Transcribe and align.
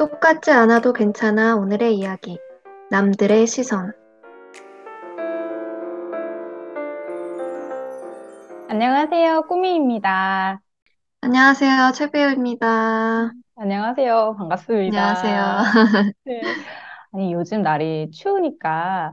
똑같지 0.00 0.50
않아도 0.50 0.94
괜찮아 0.94 1.56
오늘의 1.56 1.98
이야기. 1.98 2.38
남들의 2.90 3.46
시선. 3.46 3.92
안녕하세요. 8.70 9.42
꾸미입니다. 9.42 10.62
안녕하세요. 11.20 11.92
최배우입니다. 11.94 13.30
안녕하세요. 13.56 14.36
안녕하세요. 14.36 14.36
반갑습니다. 14.38 15.64
네. 16.24 16.40
아니, 17.12 17.34
요즘 17.34 17.60
날이 17.60 18.10
추우니까 18.10 19.12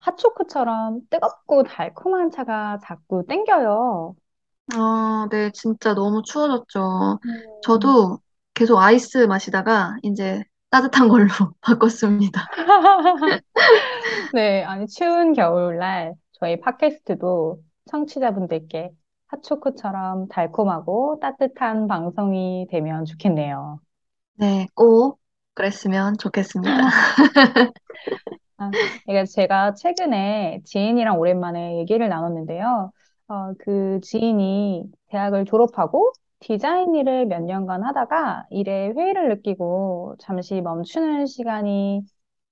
핫초코처럼 0.00 1.00
뜨겁고 1.10 1.64
달콤한 1.64 2.30
차가 2.30 2.78
자꾸 2.82 3.26
땡겨요. 3.28 4.14
어, 4.74 5.28
네, 5.30 5.50
진짜 5.52 5.92
너무 5.92 6.22
추워졌죠. 6.22 7.18
음. 7.22 7.60
저도 7.62 8.21
계속 8.54 8.78
아이스 8.78 9.18
마시다가 9.18 9.96
이제 10.02 10.42
따뜻한 10.70 11.08
걸로 11.08 11.26
바꿨습니다. 11.60 12.48
네, 14.34 14.62
아니, 14.64 14.86
추운 14.86 15.32
겨울날 15.32 16.14
저희 16.32 16.58
팟캐스트도 16.60 17.60
청취자분들께 17.90 18.90
핫초코처럼 19.28 20.28
달콤하고 20.28 21.18
따뜻한 21.20 21.86
방송이 21.88 22.66
되면 22.70 23.04
좋겠네요. 23.04 23.80
네, 24.34 24.66
꼭 24.74 25.18
그랬으면 25.54 26.18
좋겠습니다. 26.18 26.72
아, 28.58 28.70
이게 29.08 29.24
제가 29.24 29.74
최근에 29.74 30.60
지인이랑 30.64 31.18
오랜만에 31.18 31.78
얘기를 31.78 32.08
나눴는데요. 32.08 32.92
어, 33.28 33.52
그 33.58 33.98
지인이 34.02 34.84
대학을 35.08 35.44
졸업하고 35.46 36.12
디자인 36.42 36.94
일을 36.94 37.26
몇 37.26 37.42
년간 37.42 37.84
하다가 37.84 38.46
일에 38.50 38.88
회의를 38.96 39.28
느끼고 39.30 40.16
잠시 40.20 40.60
멈추는 40.60 41.26
시간이 41.26 42.02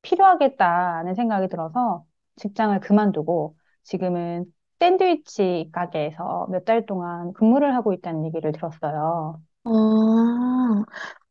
필요하겠다는 0.02 1.14
생각이 1.14 1.48
들어서 1.48 2.04
직장을 2.36 2.78
그만두고 2.80 3.56
지금은 3.82 4.46
샌드위치 4.80 5.70
가게에서 5.72 6.46
몇 6.50 6.64
달 6.64 6.86
동안 6.86 7.32
근무를 7.34 7.74
하고 7.74 7.92
있다는 7.92 8.24
얘기를 8.26 8.52
들었어요. 8.52 9.42
어, 9.64 9.70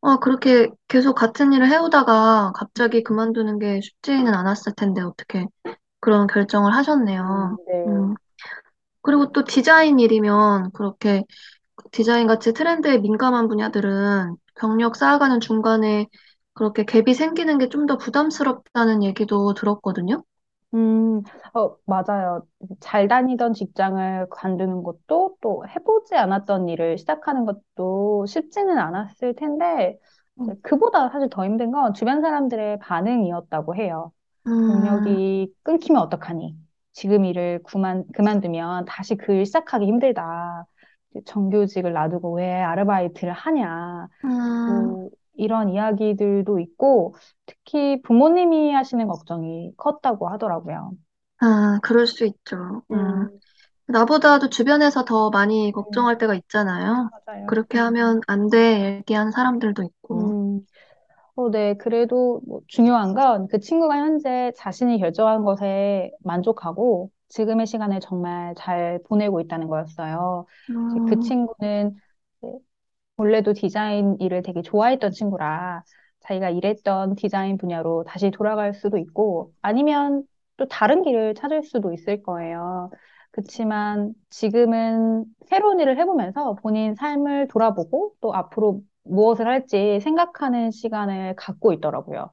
어, 0.00 0.16
그렇게 0.20 0.68
계속 0.88 1.14
같은 1.14 1.52
일을 1.52 1.68
해오다가 1.70 2.52
갑자기 2.54 3.02
그만두는 3.02 3.58
게 3.58 3.80
쉽지는 3.80 4.34
않았을 4.34 4.72
텐데 4.76 5.02
어떻게 5.02 5.46
그런 6.00 6.26
결정을 6.26 6.74
음, 7.30 7.48
하셨네요. 7.54 7.58
네. 7.66 7.74
음. 7.86 8.14
그리고 9.02 9.32
또 9.32 9.44
디자인 9.44 10.00
일이면 10.00 10.72
그렇게 10.72 11.24
디자인 11.92 12.26
같이 12.26 12.52
트렌드에 12.52 12.98
민감한 12.98 13.48
분야들은 13.48 14.36
경력 14.56 14.96
쌓아가는 14.96 15.40
중간에 15.40 16.06
그렇게 16.54 16.84
갭이 16.84 17.14
생기는 17.14 17.58
게 17.58 17.68
좀 17.68 17.86
더 17.86 17.96
부담스럽다는 17.98 19.02
얘기도 19.02 19.54
들었거든요. 19.54 20.22
음, 20.74 21.22
어, 21.54 21.76
맞아요. 21.86 22.46
잘 22.80 23.08
다니던 23.08 23.54
직장을 23.54 24.28
관두는 24.30 24.82
것도 24.84 25.36
또 25.40 25.64
해보지 25.68 26.14
않았던 26.14 26.68
일을 26.68 26.96
시작하는 26.98 27.44
것도 27.44 28.26
쉽지는 28.26 28.78
않았을 28.78 29.34
텐데, 29.34 29.98
이제 30.40 30.54
그보다 30.62 31.08
사실 31.10 31.28
더 31.28 31.44
힘든 31.44 31.72
건 31.72 31.92
주변 31.92 32.20
사람들의 32.20 32.78
반응이었다고 32.78 33.74
해요. 33.76 34.12
음, 34.46 34.50
경력이 34.66 35.52
끊기면 35.64 36.00
어떡하니? 36.02 36.56
지금 36.92 37.24
일을 37.24 37.62
그만, 37.64 38.04
그만두면 38.14 38.84
다시 38.86 39.16
그 39.16 39.32
일 39.32 39.46
시작하기 39.46 39.86
힘들다. 39.86 40.66
정규직을 41.26 41.92
놔두고 41.92 42.36
왜 42.36 42.52
아르바이트를 42.62 43.32
하냐. 43.32 44.08
음, 44.24 44.96
뭐 44.98 45.10
이런 45.34 45.70
이야기들도 45.70 46.58
있고, 46.60 47.14
특히 47.46 48.02
부모님이 48.02 48.72
하시는 48.74 49.06
걱정이 49.08 49.72
컸다고 49.76 50.28
하더라고요. 50.30 50.92
아, 51.38 51.78
그럴 51.82 52.06
수 52.06 52.24
있죠. 52.26 52.82
음. 52.92 53.28
음, 53.30 53.40
나보다도 53.86 54.50
주변에서 54.50 55.04
더 55.04 55.30
많이 55.30 55.72
음, 55.72 55.72
걱정할 55.72 56.18
때가 56.18 56.34
있잖아요. 56.36 57.10
맞아요. 57.10 57.46
그렇게 57.46 57.78
하면 57.78 58.20
안 58.28 58.48
돼, 58.50 58.98
얘기하는 58.98 59.32
사람들도 59.32 59.82
있고. 59.84 60.36
음, 60.50 60.66
어, 61.36 61.50
네. 61.50 61.74
그래도 61.76 62.40
뭐 62.46 62.60
중요한 62.68 63.14
건 63.14 63.48
그 63.48 63.60
친구가 63.60 63.96
현재 63.98 64.52
자신이 64.56 64.98
결정한 64.98 65.44
것에 65.44 66.12
만족하고 66.20 67.10
지금의 67.30 67.66
시간을 67.66 68.00
정말 68.00 68.54
잘 68.56 69.00
보내고 69.08 69.40
있다는 69.40 69.68
거였어요. 69.68 70.46
이제 70.90 71.00
그 71.06 71.18
음, 71.18 71.20
친구는 71.20 71.96
이제 72.42 72.52
원래도 73.16 73.52
디자인 73.52 74.16
일을 74.20 74.42
되게 74.42 74.62
좋아했던 74.62 75.12
친구라 75.12 75.84
자기가 76.20 76.50
일했던 76.50 77.16
디자인 77.16 77.56
분야로 77.58 78.04
다시 78.06 78.30
돌아갈 78.30 78.74
수도 78.74 78.98
있고 78.98 79.52
아니면 79.62 80.24
또 80.56 80.66
다른 80.68 81.02
길을 81.02 81.34
찾을 81.34 81.62
수도 81.62 81.92
있을 81.92 82.22
거예요. 82.22 82.90
그렇지만 83.32 84.12
지금은 84.30 85.24
새로운 85.46 85.80
일을 85.80 85.98
해보면서 85.98 86.54
본인 86.56 86.94
삶을 86.94 87.48
돌아보고 87.48 88.14
또 88.20 88.34
앞으로 88.34 88.82
무엇을 89.04 89.46
할지 89.46 90.00
생각하는 90.02 90.70
시간을 90.70 91.36
갖고 91.36 91.72
있더라고요. 91.72 92.30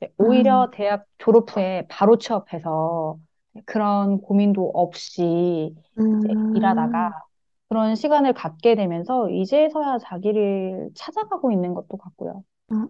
이제 0.00 0.12
음, 0.20 0.66
오히려 0.66 0.70
대학 0.72 1.06
졸업 1.18 1.56
후에 1.56 1.86
바로 1.88 2.18
취업해서 2.18 3.18
그런 3.66 4.20
고민도 4.20 4.70
없이 4.74 5.74
이제 6.12 6.28
일하다가 6.52 6.90
음, 6.90 7.12
그런 7.68 7.94
시간을 7.94 8.32
갖게 8.34 8.74
되면서 8.76 9.30
이제서야 9.30 9.98
자기를 9.98 10.90
찾아가고 10.94 11.52
있는 11.52 11.74
것도 11.74 11.96
같고요. 11.98 12.44
음, 12.72 12.88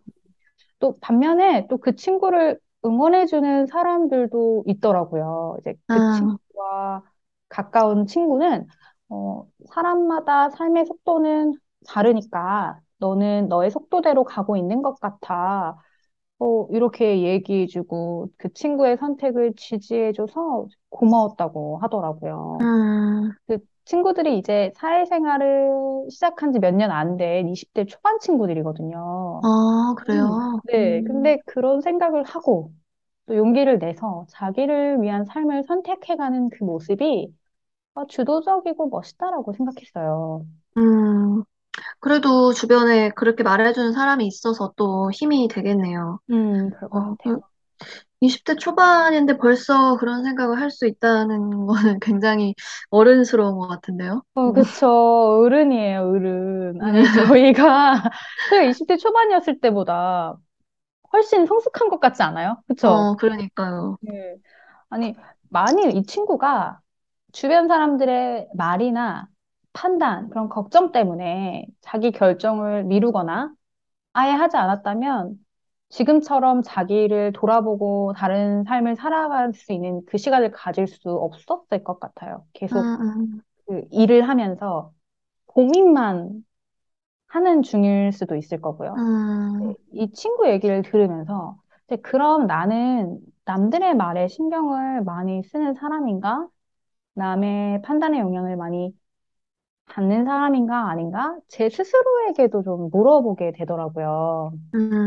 또 0.78 0.98
반면에 1.00 1.66
또 1.68 1.78
그 1.78 1.94
친구를 1.96 2.58
응원해주는 2.84 3.66
사람들도 3.66 4.64
있더라고요. 4.66 5.56
이제 5.60 5.74
그 5.86 6.06
아, 6.06 6.08
친구와 6.08 7.02
가까운 7.48 8.06
친구는 8.06 8.66
어, 9.08 9.46
사람마다 9.72 10.50
삶의 10.50 10.86
속도는 10.86 11.54
다르니까 11.88 12.80
너는 12.98 13.48
너의 13.48 13.70
속도대로 13.70 14.24
가고 14.24 14.56
있는 14.56 14.82
것 14.82 15.00
같아. 15.00 15.76
어, 16.40 16.66
이렇게 16.70 17.22
얘기해주고 17.22 18.30
그 18.36 18.52
친구의 18.52 18.96
선택을 18.98 19.54
지지해줘서 19.56 20.68
고마웠다고 20.90 21.78
하더라고요. 21.78 22.58
음, 22.60 23.32
그 23.46 23.58
친구들이 23.86 24.38
이제 24.38 24.72
사회생활을 24.76 26.06
시작한 26.10 26.52
지 26.52 26.58
몇 26.60 26.74
년 26.76 26.90
안 26.92 27.16
된 27.18 27.48
20대 27.48 27.84
초반 27.86 28.18
친구들이거든요. 28.20 29.42
아, 29.42 29.94
음. 30.10 30.36
그래요. 30.36 30.60
네, 30.64 31.02
음. 31.02 31.04
근데 31.04 31.38
그런 31.46 31.80
생각을 31.82 32.24
하고 32.24 32.72
또 33.26 33.36
용기를 33.36 33.78
내서 33.80 34.26
자기를 34.30 35.02
위한 35.02 35.24
삶을 35.26 35.64
선택해가는 35.66 36.50
그 36.50 36.64
모습이 36.64 37.34
어, 37.94 38.06
주도적이고 38.06 38.88
멋있다라고 38.90 39.52
생각했어요. 39.54 40.46
음, 42.16 42.20
그래도 42.20 42.52
주변에 42.52 43.10
그렇게 43.10 43.42
말해주는 43.42 43.92
사람이 43.92 44.26
있어서 44.26 44.72
또 44.76 45.10
힘이 45.12 45.48
되겠네요. 45.48 46.20
음, 46.30 46.70
그럴 46.70 46.90
것 46.90 47.00
어, 47.00 47.16
그 47.24 47.38
같아요. 47.38 47.42
20대 48.20 48.56
초반인데 48.56 49.38
벌써 49.38 49.96
그런 49.98 50.24
생각을 50.24 50.60
할 50.60 50.70
수 50.70 50.86
있다는 50.86 51.66
거는 51.96 52.00
굉장히 52.00 52.54
어른스러운 52.90 53.58
것 53.58 53.68
같은데요. 53.68 54.22
어, 54.34 54.52
어, 54.52 54.52
그쵸. 54.52 54.86
어른이에요, 55.44 56.00
어른. 56.10 56.80
아니, 56.82 57.10
저희가, 57.10 58.02
저희가 58.48 58.64
20대 58.70 58.96
초반이었을 58.96 59.60
때보다 59.60 60.36
훨씬 61.12 61.46
성숙한 61.46 61.88
것 61.90 62.00
같지 62.00 62.22
않아요? 62.22 62.62
그쵸? 62.68 63.06
어, 63.06 63.16
그러니까요. 63.16 63.98
네. 64.00 64.36
아니, 64.90 65.16
만일 65.50 65.96
이 65.96 66.04
친구가 66.04 66.80
주변 67.32 67.68
사람들의 67.68 68.50
말이나 68.54 69.28
판단, 69.78 70.28
그런 70.30 70.48
걱정 70.48 70.92
때문에 70.92 71.66
자기 71.80 72.10
결정을 72.10 72.84
미루거나 72.84 73.54
아예 74.14 74.32
하지 74.32 74.56
않았다면 74.58 75.38
지금처럼 75.90 76.62
자기를 76.64 77.32
돌아보고 77.34 78.14
다른 78.16 78.64
삶을 78.64 78.96
살아갈 78.96 79.52
수 79.54 79.72
있는 79.72 80.02
그 80.06 80.18
시간을 80.18 80.52
가질 80.52 80.86
수 80.88 81.10
없었을 81.12 81.84
것 81.84 82.00
같아요. 82.00 82.46
음, 82.72 82.76
계속 82.76 82.92
음, 83.00 83.42
그 83.66 83.82
일을 83.92 84.28
하면서 84.28 84.92
고민만 85.46 86.44
하는 87.28 87.62
중일 87.62 88.12
수도 88.12 88.36
있을 88.36 88.60
거고요. 88.60 89.02
음, 89.02 89.58
네, 89.60 89.74
이 89.92 90.12
친구 90.12 90.48
얘기를 90.50 90.82
들으면서 90.82 91.58
그럼 92.02 92.46
나는 92.46 93.20
남들의 93.44 93.94
말에 93.96 94.28
신경을 94.28 95.02
많이 95.04 95.42
쓰는 95.44 95.74
사람인가? 95.74 96.48
남의 97.14 97.82
판단에 97.82 98.18
영향을 98.20 98.56
많이 98.56 98.94
받는 99.88 100.24
사람인가 100.24 100.88
아닌가? 100.90 101.38
제 101.48 101.68
스스로에게도 101.70 102.62
좀 102.62 102.90
물어보게 102.90 103.52
되더라고요. 103.52 104.52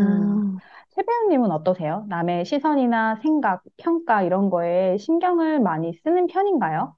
음. 0.01 0.41
음. 0.47 0.61
최 0.91 1.03
배우님은 1.03 1.51
어떠세요? 1.51 2.05
남의 2.09 2.45
시선이나 2.45 3.17
생각, 3.23 3.63
평가 3.77 4.23
이런 4.23 4.49
거에 4.49 4.97
신경을 4.97 5.59
많이 5.61 5.93
쓰는 6.03 6.27
편인가요? 6.27 6.95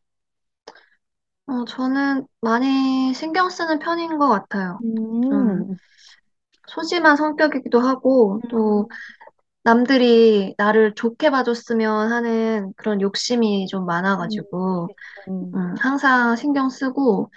어, 1.45 1.65
저는 1.65 2.25
많이 2.41 3.13
신경 3.13 3.49
쓰는 3.49 3.79
편인 3.79 4.17
것 4.17 4.29
같아요. 4.29 4.83
좀, 5.21 5.65
음, 5.65 5.79
소심한 6.67 7.15
성격이기도 7.17 7.79
하고, 7.79 8.41
또 8.49 8.89
음, 8.89 9.43
남들이 9.63 10.55
나를 10.57 10.95
좋게 10.95 11.31
봐줬으면 11.31 12.11
하는 12.11 12.73
그런 12.77 13.01
욕심이 13.01 13.67
좀 13.67 13.85
음, 14.17 14.45
많아가지고, 14.65 14.89
음, 15.27 15.55
음, 15.55 15.75
항상 15.79 16.35
신경 16.37 16.69
쓰고, 16.69 17.31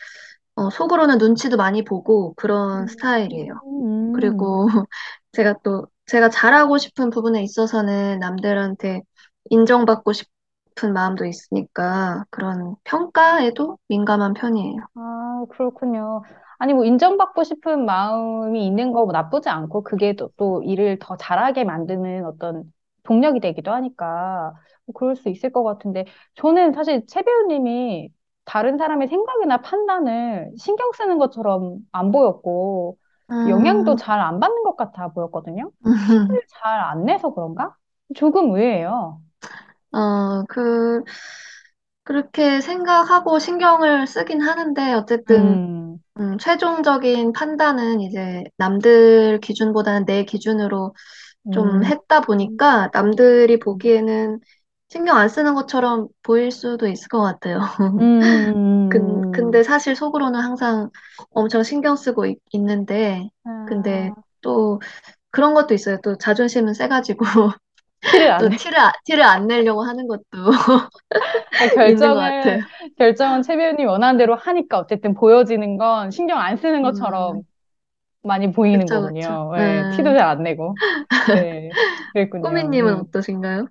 어, 0.56 0.70
속으로는 0.70 1.18
눈치도 1.18 1.56
많이 1.56 1.84
보고 1.84 2.34
그런 2.34 2.86
스타일이에요. 2.86 3.60
음, 3.66 4.12
그리고 4.14 4.66
제가 5.32 5.54
또, 5.62 5.86
제가 6.06 6.30
잘하고 6.30 6.78
싶은 6.78 7.10
부분에 7.10 7.42
있어서는 7.42 8.18
남들한테 8.20 9.02
인정받고 9.50 10.12
싶은 10.14 10.92
마음도 10.94 11.26
있으니까 11.26 12.24
그런 12.30 12.74
평가에도 12.84 13.78
민감한 13.88 14.32
편이에요. 14.34 14.78
아, 14.94 15.44
그렇군요. 15.50 16.22
아니, 16.58 16.72
뭐, 16.72 16.84
인정받고 16.84 17.44
싶은 17.44 17.84
마음이 17.84 18.66
있는 18.66 18.92
거뭐 18.92 19.12
나쁘지 19.12 19.50
않고, 19.50 19.82
그게 19.82 20.14
또, 20.16 20.30
또 20.38 20.62
일을 20.62 20.98
더 21.00 21.16
잘하게 21.18 21.64
만드는 21.64 22.24
어떤 22.24 22.72
동력이 23.02 23.40
되기도 23.40 23.72
하니까, 23.72 24.54
뭐 24.86 24.94
그럴 24.94 25.16
수 25.16 25.28
있을 25.28 25.52
것 25.52 25.64
같은데, 25.64 26.06
저는 26.36 26.72
사실 26.72 27.04
최 27.06 27.22
배우님이 27.22 28.10
다른 28.46 28.78
사람의 28.78 29.08
생각이나 29.08 29.58
판단을 29.62 30.52
신경 30.58 30.92
쓰는 30.92 31.18
것처럼 31.18 31.78
안 31.92 32.12
보였고, 32.12 32.98
영향도 33.46 33.96
음, 33.96 33.96
잘안 33.96 34.40
받는 34.40 34.64
것 34.64 34.76
같아 34.76 35.08
보였거든요. 35.10 35.72
티를 35.96 36.42
잘안 36.62 37.04
내서 37.06 37.34
그런가? 37.34 37.76
조금 38.14 38.50
의외예요. 38.50 39.20
어, 39.92 40.44
그, 40.48 41.02
그렇게 42.04 42.60
생각하고 42.60 43.38
신경을 43.38 44.06
쓰긴 44.06 44.40
하는데, 44.42 44.92
어쨌든, 44.94 45.58
음, 45.58 46.00
음, 46.20 46.38
최종적인 46.38 47.32
판단은 47.32 48.00
이제 48.00 48.44
남들 48.58 49.40
기준보다는 49.40 50.06
내 50.06 50.24
기준으로 50.24 50.94
좀 51.50 51.82
음, 51.82 51.84
했다 51.84 52.20
음, 52.20 52.22
보니까 52.22 52.90
남들이 52.94 53.58
보기에는 53.60 54.40
신경 54.88 55.16
안 55.16 55.28
쓰는 55.28 55.54
것처럼 55.54 56.08
보일 56.22 56.50
수도 56.50 56.86
있을 56.88 57.08
것 57.08 57.20
같아요. 57.22 57.60
음, 57.98 58.02
근, 58.88 59.22
음, 59.32 59.50
음. 59.56 59.56
근데 59.56 59.62
사실 59.62 59.96
속으로는 59.96 60.40
항상 60.40 60.90
엄청 61.30 61.62
신경 61.62 61.96
쓰고 61.96 62.26
있, 62.26 62.38
있는데, 62.52 63.28
근데 63.64 64.12
아, 64.12 64.22
또 64.42 64.80
그런 65.30 65.54
것도 65.54 65.74
있어요. 65.74 65.98
또 66.04 66.16
자존심은 66.18 66.74
세가지고 66.74 67.24
티를 68.06 68.30
안 68.32 68.48
또 68.48 68.50
내. 68.50 68.56
티를, 68.56 68.78
아- 68.80 68.92
티를 69.04 69.22
안 69.24 69.46
내려고 69.46 69.82
하는 69.84 70.06
것도 70.08 70.22
있는 71.84 72.12
것 72.12 72.18
결정을, 72.18 72.20
같아요. 72.20 72.62
결정은 72.98 73.42
최 73.42 73.56
배우님 73.56 73.86
원하는 73.88 74.18
대로 74.18 74.34
하니까 74.36 74.78
어쨌든 74.78 75.14
보여지는 75.14 75.76
건 75.76 76.10
신경 76.10 76.38
안 76.40 76.56
쓰는 76.56 76.82
것처럼 76.82 77.34
음, 77.34 77.44
많이 78.22 78.52
보이는 78.52 78.88
그쵸, 78.88 79.00
그쵸. 79.02 79.40
거군요. 79.42 79.52
네, 79.56 79.88
티도 79.90 80.10
음, 80.10 80.16
잘안 80.16 80.42
내고. 80.44 80.80
네, 81.26 81.76
그랬군요. 82.12 82.40
꾸미님은 82.40 82.94
음. 83.00 83.02
어떠신가요? 83.02 83.68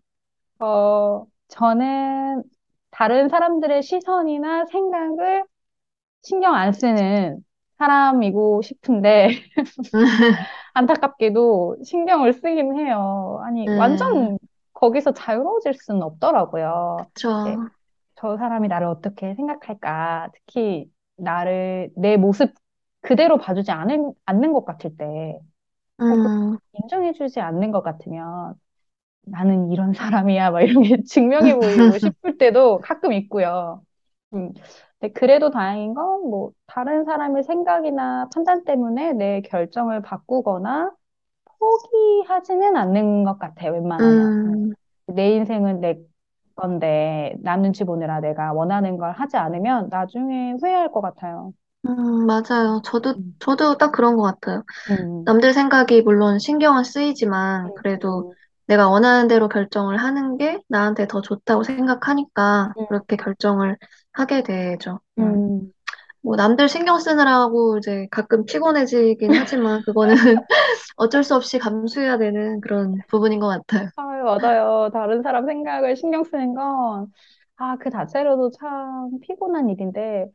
어, 0.59 1.25
저는 1.49 2.43
다른 2.91 3.29
사람들의 3.29 3.83
시선이나 3.83 4.65
생각을 4.65 5.45
신경 6.23 6.55
안 6.55 6.73
쓰는 6.73 7.43
사람이고 7.79 8.61
싶은데, 8.63 9.29
안타깝게도 10.73 11.77
신경을 11.85 12.33
쓰긴 12.33 12.75
해요. 12.77 13.41
아니, 13.45 13.67
음, 13.67 13.75
완전 13.75 14.37
거기서 14.73 15.13
자유로워질 15.13 15.73
수는 15.75 16.01
없더라고요. 16.03 17.09
그쵸. 17.13 17.29
예, 17.47 17.57
저 18.15 18.37
사람이 18.37 18.67
나를 18.67 18.87
어떻게 18.87 19.35
생각할까? 19.35 20.31
특히 20.33 20.91
나를, 21.17 21.91
내 21.97 22.17
모습 22.17 22.53
그대로 23.01 23.37
봐주지 23.37 23.71
않은, 23.71 24.13
않는 24.25 24.53
것 24.53 24.65
같을 24.65 24.95
때, 24.97 25.39
혹은 26.09 26.29
음, 26.29 26.57
인정해주지 26.73 27.39
않는 27.41 27.71
것 27.71 27.81
같으면 27.83 28.55
나는 29.27 29.71
이런 29.71 29.93
사람이야. 29.93 30.51
막 30.51 30.61
이런 30.61 30.83
게 30.83 30.97
증명해 31.05 31.55
보이고 31.55 31.97
싶을 31.97 32.37
때도 32.37 32.79
가끔 32.81 33.13
있고요. 33.13 33.83
음. 34.33 34.53
근데 34.99 35.13
그래도 35.13 35.49
다행인 35.51 35.93
건 35.93 36.21
뭐 36.29 36.51
다른 36.67 37.05
사람의 37.05 37.43
생각이나 37.43 38.29
판단 38.33 38.63
때문에 38.65 39.13
내 39.13 39.41
결정을 39.41 40.01
바꾸거나 40.01 40.91
포기하지는 41.59 42.75
않는 42.77 43.23
것 43.25 43.39
같아요. 43.39 43.73
웬만하면. 43.73 44.19
네. 44.43 44.53
음, 44.69 44.73
내 45.07 45.31
인생은 45.35 45.81
내 45.81 45.97
건데 46.55 47.35
남 47.41 47.61
눈치 47.63 47.83
보느라 47.85 48.19
내가 48.21 48.53
원하는 48.53 48.97
걸 48.97 49.11
하지 49.13 49.37
않으면 49.37 49.89
나중에 49.89 50.53
후회할 50.61 50.91
것 50.91 51.01
같아요. 51.01 51.53
음, 51.87 52.25
맞아요. 52.25 52.81
저도, 52.83 53.15
음, 53.17 53.39
저도 53.39 53.77
딱 53.77 53.91
그런 53.91 54.15
것 54.17 54.23
같아요. 54.23 54.63
음, 54.89 55.25
남들 55.25 55.53
생각이 55.53 56.01
물론 56.03 56.39
신경은 56.39 56.83
쓰이지만, 56.83 57.73
그래도 57.75 58.25
음, 58.25 58.35
내가 58.67 58.89
원하는 58.89 59.27
대로 59.27 59.47
결정을 59.49 59.97
하는 59.97 60.37
게 60.37 60.59
나한테 60.67 61.07
더 61.07 61.21
좋다고 61.21 61.63
생각하니까, 61.63 62.73
그렇게 62.87 63.15
결정을 63.15 63.77
하게 64.13 64.43
되죠. 64.43 64.99
음. 65.19 65.23
음. 65.23 65.71
뭐, 66.21 66.35
남들 66.35 66.67
신경 66.69 66.99
쓰느라고 66.99 67.77
이제 67.77 68.07
가끔 68.11 68.45
피곤해지긴 68.45 69.29
하지만, 69.35 69.81
그거는 69.83 70.15
어쩔 70.97 71.23
수 71.23 71.35
없이 71.35 71.59
감수해야 71.59 72.17
되는 72.17 72.61
그런 72.61 72.97
부분인 73.07 73.39
것 73.39 73.47
같아요. 73.47 73.89
아, 73.97 74.01
맞아요. 74.03 74.89
다른 74.91 75.21
사람 75.21 75.45
생각을 75.45 75.95
신경 75.95 76.23
쓰는 76.23 76.53
건, 76.53 77.11
아, 77.57 77.77
그 77.77 77.89
자체로도 77.89 78.51
참 78.51 79.19
피곤한 79.21 79.69
일인데, 79.69 80.25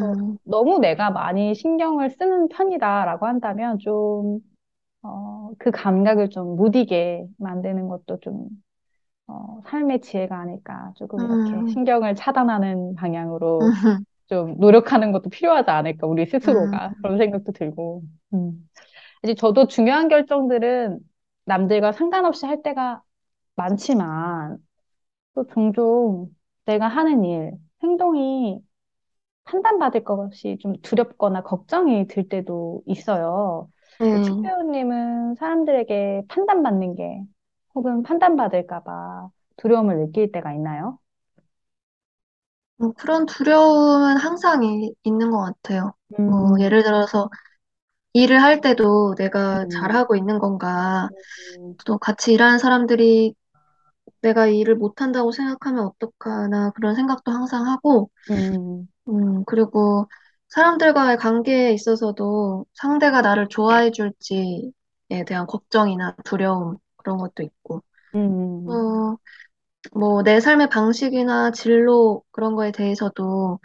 어, 0.00 0.12
음, 0.14 0.38
너무 0.44 0.78
내가 0.80 1.10
많이 1.10 1.54
신경을 1.54 2.10
쓰는 2.10 2.48
편이다라고 2.48 3.26
한다면 3.26 3.78
좀, 3.78 4.40
어, 5.04 5.52
그 5.60 5.72
감각을 5.72 6.30
좀 6.30 6.56
무디게 6.56 7.26
만드는 7.38 7.88
것도 7.88 8.20
좀, 8.22 8.50
어, 9.28 9.60
삶의 9.66 10.02
지혜가 10.02 10.38
아닐까. 10.38 10.92
조금 10.96 11.24
이렇게 11.26 11.64
음, 11.64 11.68
신경을 11.68 12.16
차단하는 12.16 12.94
방향으로 12.96 13.76
음, 13.76 14.04
좀 14.28 14.56
노력하는 14.58 15.12
것도 15.12 15.30
필요하지 15.30 15.70
않을까, 15.70 16.06
우리 16.08 16.26
음, 16.44 16.80
스스로가. 16.80 16.94
그런 17.02 17.18
생각도 17.18 17.52
들고. 17.52 18.04
음. 18.34 18.68
이제 19.24 19.34
저도 19.34 19.68
중요한 19.68 20.08
결정들은 20.08 21.00
남들과 21.46 21.92
상관없이 21.92 22.46
할 22.46 22.62
때가 22.62 23.02
많지만, 23.56 24.58
또 25.34 25.46
종종 25.48 26.28
내가 26.66 26.88
하는 26.88 27.24
일, 27.24 27.52
행동이 27.82 28.60
판단받을 29.44 30.04
것이 30.04 30.58
좀 30.60 30.74
두렵거나 30.82 31.42
걱정이 31.42 32.06
들 32.08 32.28
때도 32.28 32.82
있어요. 32.86 33.70
최 34.22 34.34
네. 34.38 34.44
배우님은 34.44 35.34
사람들에게 35.36 36.22
판단받는 36.28 36.94
게 36.96 37.22
혹은 37.74 38.02
판단받을까 38.02 38.82
봐 38.84 39.30
두려움을 39.56 39.98
느낄 39.98 40.32
때가 40.32 40.52
있나요? 40.54 40.98
뭐 42.76 42.92
그런 42.92 43.26
두려움은 43.26 44.16
항상 44.18 44.62
이- 44.64 44.94
있는 45.04 45.30
것 45.30 45.38
같아요. 45.44 45.94
뭐, 46.24 46.46
음, 46.46 46.60
예를 46.60 46.82
들어서 46.82 47.30
일을 48.14 48.42
할 48.42 48.60
때도 48.62 49.14
내가 49.16 49.66
음, 49.66 49.68
잘하고 49.70 50.16
있는 50.16 50.38
건가, 50.38 51.10
음, 51.48 51.78
또 51.86 51.98
같이 51.98 52.32
일하는 52.34 52.58
사람들이 52.58 53.34
내가 54.22 54.46
일을 54.48 54.76
못한다고 54.76 55.32
생각하면 55.32 55.86
어떡하나 55.86 56.70
그런 56.72 56.94
생각도 56.96 57.32
항상 57.32 57.66
하고, 57.68 58.10
음, 58.30 58.88
음, 59.08 59.44
그리고 59.46 60.08
사람들과의 60.54 61.18
관계에 61.18 61.72
있어서도 61.72 62.66
상대가 62.74 63.20
나를 63.22 63.48
좋아해 63.48 63.90
줄지에 63.90 64.72
대한 65.26 65.46
걱정이나 65.46 66.16
두려움, 66.24 66.78
그런 66.96 67.18
것도 67.18 67.42
있고, 67.42 67.82
음, 68.14 68.82
어, 69.04 69.16
뭐, 69.94 70.22
내 70.22 70.40
삶의 70.40 70.70
방식이나 70.70 71.52
진로 71.52 72.24
그런 72.32 72.54
거에 72.56 72.72
대해서도 72.72 73.60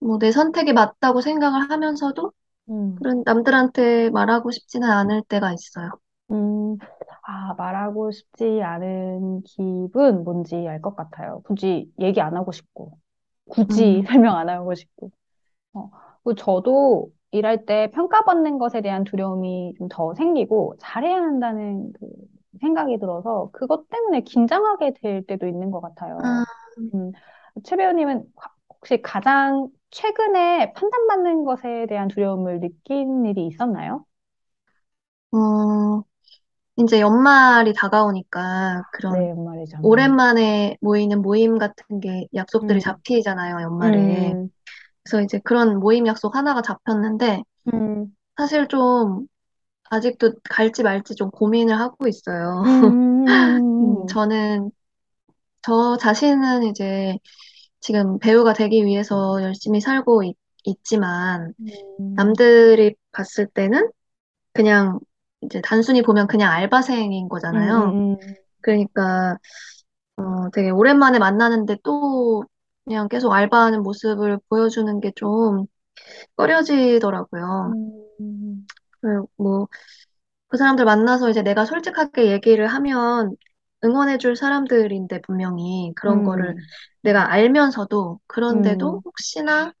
뭐, 0.00 0.18
내 0.18 0.32
선택이 0.32 0.72
맞다고 0.74 1.20
생각을 1.22 1.70
하면서도 1.70 2.32
음, 2.68 3.00
그런 3.00 3.22
남들한테 3.26 4.10
말하고 4.10 4.50
싶지는 4.52 4.90
않을 4.90 5.22
때가 5.28 5.52
있어요. 5.54 5.90
음. 6.30 6.78
아, 7.22 7.54
말하고 7.54 8.10
싶지 8.10 8.62
않은 8.62 9.42
기분 9.44 10.24
뭔지 10.24 10.56
알 10.68 10.80
것 10.80 10.96
같아요. 10.96 11.40
굳이 11.44 11.92
얘기 12.00 12.20
안 12.20 12.36
하고 12.36 12.52
싶고, 12.52 12.98
굳이 13.48 14.02
음, 14.02 14.04
설명 14.08 14.36
안 14.36 14.48
하고 14.48 14.74
싶고. 14.74 15.10
어, 15.74 15.90
그리고 16.22 16.34
저도 16.34 17.12
일할 17.30 17.64
때 17.64 17.90
평가받는 17.92 18.58
것에 18.58 18.80
대한 18.82 19.04
두려움이 19.04 19.74
좀 19.78 19.88
더 19.88 20.14
생기고 20.14 20.76
잘해야 20.78 21.16
한다는 21.16 21.92
그 21.94 22.06
생각이 22.60 22.98
들어서 22.98 23.50
그것 23.52 23.88
때문에 23.88 24.20
긴장하게 24.22 24.94
될 25.02 25.22
때도 25.26 25.46
있는 25.48 25.70
것 25.70 25.80
같아요. 25.80 26.42
음, 26.78 26.92
음, 26.94 27.12
최 27.64 27.76
배우님은 27.76 28.24
화- 28.36 28.50
혹시 28.70 29.00
가장 29.02 29.68
최근에 29.90 30.72
판단받는 30.74 31.44
것에 31.44 31.86
대한 31.88 32.08
두려움을 32.08 32.60
느낀 32.60 33.24
일이 33.26 33.46
있었나요? 33.46 34.04
어, 35.32 36.02
이제 36.78 37.00
연말이 37.00 37.72
다가오니까 37.74 38.84
그런 38.92 39.16
네, 39.16 39.28
연말이죠. 39.30 39.78
음, 39.78 40.16
오랜만에 40.22 40.78
모이는 40.80 41.22
모임 41.22 41.58
같은 41.58 42.00
게 42.00 42.28
약속들이 42.34 42.80
음, 42.80 42.82
잡히잖아요, 42.82 43.62
연말에. 43.62 44.36
음, 44.44 44.50
그래서 45.04 45.22
이제 45.22 45.40
그런 45.44 45.78
모임 45.80 46.06
약속 46.06 46.36
하나가 46.36 46.62
잡혔는데 46.62 47.42
음, 47.72 48.16
사실 48.36 48.68
좀 48.68 49.26
아직도 49.90 50.34
갈지 50.50 50.82
말지 50.82 51.16
좀 51.16 51.30
고민을 51.30 51.78
하고 51.78 52.08
있어요. 52.08 52.64
음, 52.64 53.66
음, 53.80 54.06
저는, 54.08 54.70
저 55.62 55.96
자신은 55.98 56.64
이제 56.64 57.18
지금 57.80 58.18
배우가 58.18 58.54
되기 58.54 58.84
위해서 58.86 59.42
열심히 59.42 59.80
살고 59.80 60.24
있, 60.24 60.36
있지만, 60.64 61.54
음, 61.60 61.68
남들이 62.16 62.94
봤을 63.12 63.46
때는 63.48 63.90
그냥 64.54 65.00
이제 65.42 65.60
단순히 65.62 66.02
보면 66.02 66.28
그냥 66.28 66.52
알바생인 66.52 67.28
음, 67.28 67.28
거잖아요. 67.28 67.94
음, 67.94 68.16
음, 68.22 68.36
그러니까, 68.62 69.38
어, 70.16 70.50
되게 70.52 70.70
오랜만에 70.70 71.18
만나는데 71.18 71.78
또 71.84 72.44
그냥 72.84 73.08
계속 73.08 73.32
알바하는 73.32 73.82
모습을 73.82 74.38
보여주는 74.48 75.00
게 75.00 75.12
좀 75.16 75.66
꺼려지더라고요. 76.36 77.74
음, 77.74 78.06
음, 78.20 78.68
그리고 79.00 79.28
뭐, 79.36 79.68
그 80.48 80.56
사람들 80.56 80.84
만나서 80.84 81.30
이제 81.30 81.42
내가 81.42 81.64
솔직하게 81.66 82.32
얘기를 82.32 82.66
하면 82.68 83.36
응원해줄 83.84 84.36
사람들인데 84.36 85.22
분명히 85.22 85.92
그런 85.96 86.22
거를 86.24 86.54
음, 86.54 86.68
내가 87.02 87.32
알면서도 87.32 88.20
그런데도 88.26 89.00
음. 89.00 89.04
혹시나 89.04 89.72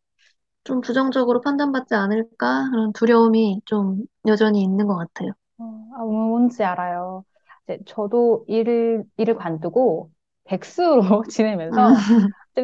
좀 0.64 0.80
부정적으로 0.82 1.40
판단받지 1.42 1.94
않을까? 1.94 2.70
그런 2.70 2.92
두려움이 2.94 3.62
좀 3.66 4.04
여전히 4.26 4.62
있는 4.62 4.86
것 4.88 4.96
같아요. 4.96 5.32
어, 5.58 5.64
아, 5.96 6.04
뭔지 6.04 6.64
알아요. 6.64 7.24
이제 7.64 7.78
저도 7.86 8.44
일을, 8.48 9.04
일을 9.16 9.36
관두고 9.36 10.10
백수로 10.44 11.24
음, 11.72 11.84
지내면서 11.84 11.96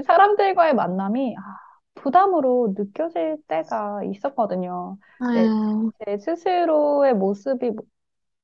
사람들과의 0.04 0.74
만남이 0.74 1.36
아, 1.36 1.40
부담으로 1.94 2.74
느껴질 2.76 3.38
때가 3.48 4.02
있었거든요. 4.04 4.98
음, 5.20 5.90
제 6.04 6.18
스스로의 6.18 7.14
모습이 7.14 7.70
뭐- 7.70 7.84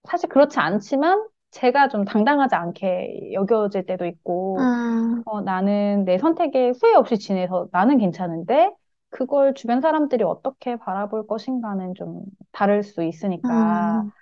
사실 0.09 0.29
그렇지 0.29 0.59
않지만 0.61 1.29
제가 1.53 1.89
좀 1.89 2.05
당당하지 2.05 2.55
않게 2.57 3.33
여겨질 3.35 3.87
때도 3.87 4.07
있고 4.07 4.73
음, 5.07 5.25
어, 5.25 5.41
나는 5.43 6.05
내 6.05 6.19
선택에 6.19 6.73
후회 6.81 6.95
없이 6.95 7.19
지내서 7.19 7.69
나는 7.73 7.99
괜찮은데 7.99 8.73
그걸 9.11 9.55
주변 9.55 9.81
사람들이 9.81 10.25
어떻게 10.25 10.77
바라볼 10.77 11.27
것인가는 11.27 11.95
좀 11.95 12.25
다를 12.53 12.83
수 12.85 13.03
있으니까 13.05 14.05
음, 14.05 14.13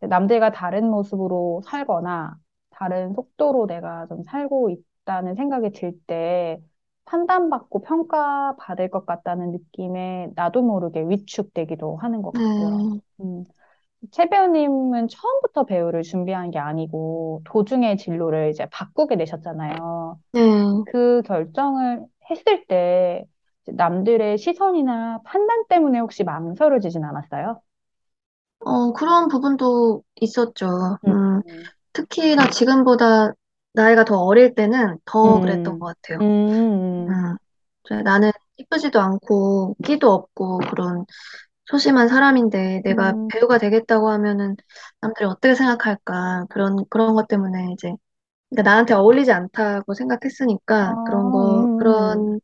남들과 0.00 0.52
다른 0.52 0.90
모습으로 0.90 1.62
살거나 1.64 2.36
다른 2.70 3.14
속도로 3.14 3.66
내가 3.66 4.06
좀 4.08 4.22
살고 4.24 4.70
있 4.70 4.84
다는 5.08 5.36
생각이 5.36 5.72
들 5.72 5.92
때 6.06 6.60
판단받고 7.06 7.82
평가받을 7.82 8.90
것 8.90 9.06
같다는 9.06 9.52
느낌에 9.52 10.30
나도 10.36 10.62
모르게 10.62 11.02
위축되기도 11.08 11.96
하는 11.98 12.22
것 12.22 12.34
같고요. 12.34 12.70
네, 12.72 13.00
음, 13.22 13.46
최 14.12 14.28
배우님은 14.28 15.08
처음부터 15.08 15.64
배우를 15.66 16.02
준비한 16.02 16.50
게 16.52 16.58
아니고 16.58 17.42
도중에 17.46 17.96
진로를 17.96 18.50
이제 18.50 18.66
바꾸게 18.70 19.16
되셨잖아요. 19.18 20.20
네. 20.32 20.84
그 20.84 21.22
결정을 21.22 22.06
했을 22.30 22.66
때 22.66 23.24
남들의 23.66 24.38
시선이나 24.38 25.20
판단 25.24 25.66
때문에 25.68 25.98
혹시 26.00 26.24
망설여지진 26.24 27.04
않았어요? 27.04 27.62
어, 28.60 28.92
그런 28.92 29.28
부분도 29.28 30.02
있었죠. 30.20 30.98
음, 31.04 31.42
음, 31.46 31.70
특히나 31.92 32.50
지금보다 32.50 33.32
나이가 33.72 34.04
더 34.04 34.16
어릴 34.18 34.54
때는 34.54 34.98
더 35.04 35.40
그랬던 35.40 35.74
음, 35.74 35.80
것 35.80 35.86
같아요. 36.02 36.20
음, 36.20 37.08
음, 37.08 37.36
저- 37.88 38.02
나는 38.02 38.30
이쁘지도 38.56 39.00
않고 39.00 39.76
끼도 39.84 40.10
없고 40.12 40.58
그런 40.70 41.04
소심한 41.66 42.08
사람인데 42.08 42.82
내가 42.84 43.14
음, 43.14 43.28
배우가 43.28 43.58
되겠다고 43.58 44.10
하면은 44.10 44.56
남들이 45.00 45.26
어떻게 45.26 45.54
생각할까? 45.54 46.46
그런 46.50 46.84
그런 46.90 47.14
것 47.14 47.28
때문에 47.28 47.72
이제 47.74 47.94
그러니까 48.50 48.70
나한테 48.70 48.94
어울리지 48.94 49.32
않다고 49.32 49.94
아, 50.84 50.90
생각했으니까 50.90 50.98
그런 51.04 51.30
거 51.30 51.68
음, 51.68 51.76
그런 51.76 52.40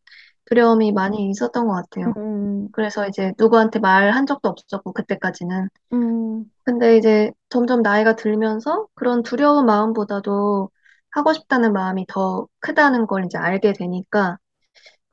두려움이 0.47 0.93
많이 0.93 1.31
있었던 1.31 1.67
것 1.69 1.75
같아요. 1.75 2.17
음, 2.17 2.69
그래서 2.73 3.09
이제 3.09 3.33
누구한테 3.39 3.81
말한 3.81 4.27
적도 4.27 4.49
없었고 4.51 4.93
그때까지는. 4.95 5.69
음, 5.93 6.51
근데 6.65 6.97
이제 6.97 7.31
점점 7.51 7.83
나이가 7.83 8.17
들면서 8.17 8.87
그런 8.95 9.23
두려운 9.23 9.67
마음보다도 9.67 10.71
하고 11.15 11.33
싶다는 11.33 11.73
마음이 11.73 12.07
더 12.09 12.49
크다는 12.61 13.07
걸 13.07 13.25
이제 13.27 13.39
알게 13.39 13.73
되니까 13.75 14.39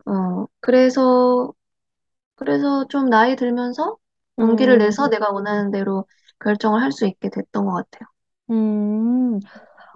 어 0.08 0.46
그래서 0.62 1.54
그래서 2.36 2.88
좀 2.90 3.10
나이 3.10 3.36
들면서 3.36 3.98
용기를 4.40 4.78
음, 4.78 4.80
내서 4.80 5.10
내가 5.10 5.32
원하는 5.32 5.72
대로 5.72 6.06
결정을 6.40 6.82
할 6.84 6.92
수 6.92 7.06
있게 7.08 7.30
됐던 7.30 7.66
것 7.66 7.74
같아요. 7.74 8.08
음. 8.50 9.40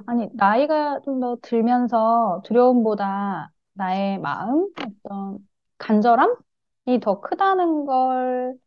아니, 0.06 0.30
나이가 0.34 1.02
좀 1.02 1.20
더 1.20 1.38
들면서 1.42 2.42
두려움보다 2.46 3.52
나의 3.74 4.20
마음, 4.20 4.70
어떤 5.06 5.40
간절함이 5.78 7.00
더 7.02 7.22
크다는 7.22 7.86
걸 7.86 8.58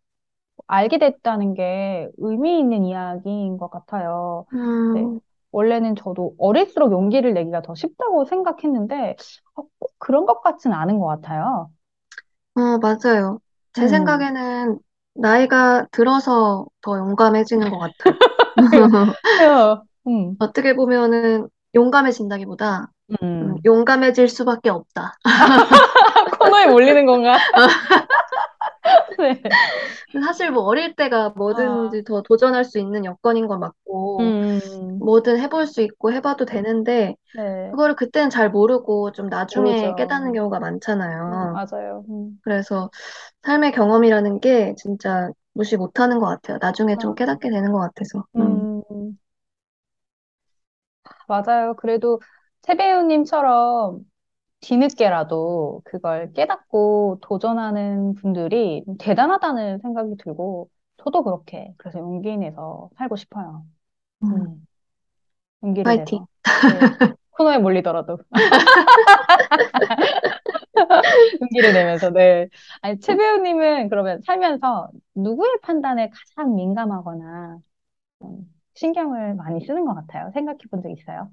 알게 0.68 0.98
됐다는 0.98 1.54
게 1.54 2.08
의미 2.18 2.60
있는 2.60 2.84
이야기인 2.84 3.58
것 3.58 3.70
같아요. 3.70 4.46
네. 4.92 5.06
음, 5.06 5.20
원래는 5.50 5.96
저도 5.96 6.34
어릴수록 6.38 6.92
용기를 6.92 7.34
내기가 7.34 7.62
더 7.62 7.74
쉽다고 7.74 8.24
생각했는데, 8.24 9.16
어, 9.54 9.62
꼭 9.78 9.92
그런 9.98 10.26
것 10.26 10.40
같진 10.42 10.72
않은 10.72 10.98
것 10.98 11.06
같아요. 11.06 11.70
어, 12.54 12.78
맞아요. 12.78 13.40
제 13.72 13.82
음. 13.82 13.88
생각에는 13.88 14.78
나이가 15.14 15.86
들어서 15.90 16.66
더 16.82 16.98
용감해지는 16.98 17.70
것 17.70 17.78
같아요. 17.78 18.18
어, 19.48 19.82
음. 20.08 20.36
어떻게 20.38 20.74
보면은 20.74 21.48
용감해진다기보다 21.74 22.90
음, 23.10 23.16
음. 23.22 23.56
용감해질 23.64 24.28
수밖에 24.28 24.70
없다. 24.70 25.14
코너에 26.40 26.66
몰리는 26.66 27.06
건가? 27.06 27.36
네. 29.18 29.40
사실 30.22 30.50
뭐 30.50 30.62
어릴 30.62 30.94
때가 30.94 31.26
아, 31.26 31.32
뭐든지 31.36 32.04
더 32.04 32.22
도전할 32.22 32.64
수 32.64 32.78
있는 32.78 33.04
여건인 33.04 33.46
건 33.46 33.60
맞고 33.60 34.18
음, 34.62 35.00
뭐든 35.00 35.38
해볼 35.40 35.66
수 35.66 35.82
있고 35.82 36.12
해봐도 36.12 36.44
되는데 36.44 37.14
네. 37.32 37.72
그거를 37.72 37.96
그때는 37.96 38.30
잘 38.30 38.50
모르고 38.50 39.12
좀 39.12 39.28
나중에 39.28 39.94
깨닫는 39.96 40.32
모르죠. 40.32 40.34
경우가 40.34 40.60
음, 41.28 41.50
많잖아요. 41.50 41.52
맞아요. 41.52 42.04
음, 42.10 42.40
그래서 42.42 42.90
삶의 43.44 43.72
경험이라는 43.72 44.40
게 44.40 44.74
진짜 44.78 45.30
무시 45.54 45.76
못하는 45.78 46.18
것 46.20 46.26
같아요. 46.26 46.58
나중에 46.60 46.96
좀 46.98 47.14
맞아. 47.14 47.16
깨닫게 47.16 47.50
되는 47.50 47.72
것 47.72 47.80
같아서. 47.80 48.24
음, 48.36 48.68
음, 48.90 49.18
맞아요. 51.26 51.74
그래도 51.74 52.20
최 52.62 52.74
배우님처럼 52.76 54.04
뒤늦게라도 54.60 55.82
그걸 55.84 56.32
깨닫고 56.34 57.20
도전하는 57.22 58.14
분들이 58.14 58.84
대단하다는 59.00 59.80
생각이 59.80 60.16
들고, 60.18 60.70
저도 60.98 61.24
그렇게, 61.24 61.74
그래서 61.78 61.98
용기 62.00 62.36
내서 62.36 62.90
살고 62.98 63.16
싶어요. 63.16 63.66
음, 64.22 64.28
음, 64.30 64.66
용기를 65.62 65.84
파이팅. 65.84 65.94
내서. 65.94 66.26
네. 66.66 66.88
코너에 67.30 67.58
몰리더라도. 67.58 68.18
용기를 71.40 71.72
내면서, 71.72 72.10
네. 72.10 72.48
아니, 72.82 72.98
최 73.00 73.16
배우님은 73.16 73.88
그러면 73.88 74.20
살면서 74.22 74.90
누구의 75.14 75.58
판단에 75.62 76.10
가장 76.10 76.54
민감하거나, 76.54 77.58
음, 78.24 78.54
신경을 78.74 79.34
많이 79.36 79.64
쓰는 79.66 79.84
것 79.86 79.94
같아요. 79.94 80.30
생각해 80.34 80.58
본 80.70 80.82
적 80.82 80.90
있어요? 80.90 81.32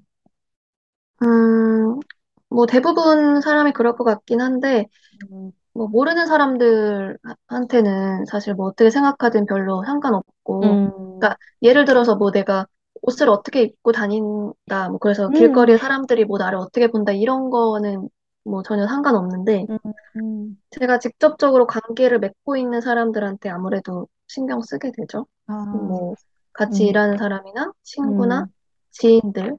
음, 1.22 2.00
뭐 2.48 2.66
대부분 2.66 3.40
사람이 3.40 3.72
그럴 3.72 3.94
것 3.96 4.04
같긴 4.04 4.40
한데 4.40 4.86
음, 5.30 5.52
뭐 5.74 5.88
모르는 5.88 6.26
사람들한테는 6.26 8.24
사실 8.26 8.54
뭐 8.54 8.66
어떻게 8.68 8.90
생각하든 8.90 9.46
별로 9.46 9.84
상관없고, 9.84 10.62
음, 10.62 10.90
그러니까 11.18 11.38
예를 11.62 11.84
들어서 11.84 12.16
뭐 12.16 12.30
내가 12.32 12.66
옷을 13.06 13.28
어떻게 13.30 13.62
입고 13.62 13.92
다닌다, 13.92 14.88
뭐 14.90 14.98
그래서 14.98 15.30
음, 15.30 15.32
길거리에 15.32 15.78
사람들이 15.78 16.24
뭐 16.26 16.38
나를 16.38 16.58
어떻게 16.58 16.88
본다 16.88 17.12
이런 17.12 17.50
거는 17.50 18.08
뭐 18.44 18.62
전혀 18.62 18.86
상관없는데 18.86 19.68
음, 19.68 19.78
음. 20.16 20.60
제가 20.70 20.98
직접적으로 20.98 21.66
관계를 21.66 22.18
맺고 22.20 22.56
있는 22.56 22.80
사람들한테 22.80 23.48
아무래도 23.48 24.08
신경 24.28 24.60
쓰게 24.62 24.92
되죠. 24.92 25.26
아, 25.46 25.52
뭐 25.70 26.16
같이 26.52 26.86
음, 26.86 26.86
일하는 26.86 27.16
사람이나 27.18 27.72
친구나 27.82 28.44
음, 28.44 28.52
지인들. 28.90 29.58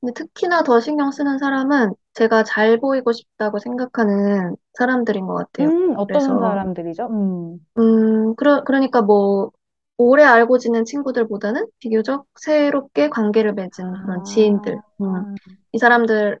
근데 0.00 0.12
특히나 0.14 0.62
더 0.62 0.80
신경 0.80 1.10
쓰는 1.10 1.38
사람은 1.38 1.94
제가 2.12 2.44
잘 2.44 2.78
보이고 2.78 3.12
싶다고 3.12 3.58
생각하는 3.58 4.56
사람들인 4.74 5.26
것 5.26 5.34
같아요. 5.34 5.70
음, 5.70 5.94
어떤 5.96 6.38
그래서 6.38 6.38
사람들이죠? 6.38 7.06
음, 7.10 7.66
음, 7.78 8.34
그러, 8.36 8.62
그러니까 8.64 9.02
뭐, 9.02 9.50
오래 9.96 10.24
알고 10.24 10.58
지낸 10.58 10.84
친구들보다는 10.84 11.66
비교적 11.78 12.26
새롭게 12.36 13.08
관계를 13.10 13.54
맺은 13.54 13.98
그런 14.02 14.22
지인들. 14.24 14.82
아, 15.02 15.24
음, 15.46 15.58
이 15.72 15.78
사람들, 15.78 16.38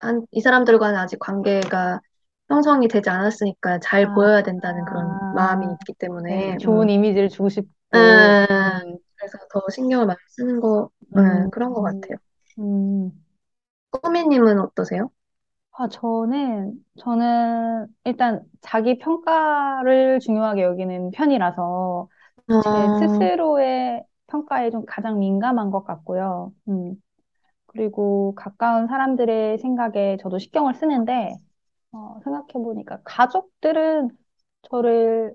한, 0.00 0.26
이 0.32 0.40
사람들과는 0.40 0.98
아직 0.98 1.18
관계가 1.18 2.00
형성이 2.48 2.88
되지 2.88 3.08
않았으니까 3.10 3.78
잘 3.80 4.08
아, 4.08 4.08
보여야 4.12 4.42
된다는 4.42 4.84
그런 4.84 5.18
마음이 5.30 5.66
아, 5.70 5.74
있기 5.74 5.94
네, 6.28 6.36
때문에, 6.38 6.58
좋은 6.58 6.88
음, 6.88 6.90
이미지를 6.90 7.28
주고 7.28 7.48
음, 7.94 7.98
싶고, 7.98 8.38
그래서 9.16 9.38
더 9.52 9.62
신경을 9.70 10.06
많이 10.06 10.18
쓰는 10.28 10.60
거, 10.60 10.90
네, 11.10 11.20
음, 11.20 11.50
그런 11.50 11.72
것 11.74 11.82
음, 11.82 11.82
같아요. 11.82 12.18
음. 12.58 13.24
꾸미님은 13.90 14.58
어떠세요? 14.60 15.10
아, 15.74 15.88
저는, 15.88 16.84
저는 16.98 17.86
일단 18.04 18.42
자기 18.60 18.98
평가를 18.98 20.20
중요하게 20.20 20.62
여기는 20.62 21.10
편이라서 21.12 22.08
제 22.60 22.88
어, 22.88 22.96
스스로의 22.98 24.04
평가에 24.28 24.70
좀 24.70 24.84
가장 24.86 25.18
민감한 25.18 25.70
것 25.70 25.84
같고요. 25.84 26.52
음. 26.68 26.94
그리고 27.66 28.34
가까운 28.36 28.86
사람들의 28.88 29.58
생각에 29.58 30.18
저도 30.22 30.38
신경을 30.38 30.74
쓰는데, 30.74 31.36
어, 31.92 32.20
생각해보니까 32.24 33.00
가족들은 33.04 34.10
저를 34.70 35.34